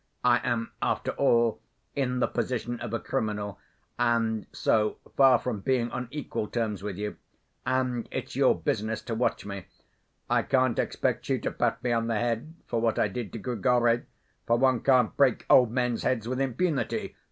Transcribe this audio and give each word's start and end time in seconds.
I 0.23 0.39
am, 0.43 0.71
after 0.81 1.11
all, 1.11 1.59
in 1.95 2.21
the 2.21 2.27
position 2.27 2.79
of 2.79 2.91
a 2.91 2.97
criminal, 2.99 3.59
and 3.99 4.47
so, 4.51 4.97
far 5.15 5.37
from 5.37 5.59
being 5.59 5.91
on 5.91 6.07
equal 6.09 6.47
terms 6.47 6.81
with 6.81 6.97
you. 6.97 7.17
And 7.67 8.09
it's 8.11 8.35
your 8.35 8.59
business 8.59 9.03
to 9.03 9.13
watch 9.13 9.45
me. 9.45 9.67
I 10.27 10.41
can't 10.41 10.79
expect 10.79 11.29
you 11.29 11.37
to 11.41 11.51
pat 11.51 11.83
me 11.83 11.91
on 11.91 12.07
the 12.07 12.15
head 12.17 12.51
for 12.65 12.81
what 12.81 12.97
I 12.97 13.09
did 13.09 13.31
to 13.33 13.37
Grigory, 13.37 14.05
for 14.47 14.57
one 14.57 14.79
can't 14.79 15.15
break 15.15 15.45
old 15.51 15.69
men's 15.69 16.01
heads 16.01 16.27
with 16.27 16.41
impunity. 16.41 17.15